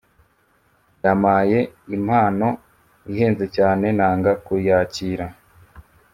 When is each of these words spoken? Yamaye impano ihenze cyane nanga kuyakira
Yamaye 1.03 1.59
impano 1.97 2.47
ihenze 3.11 3.45
cyane 3.55 3.85
nanga 3.97 4.31
kuyakira 4.45 5.25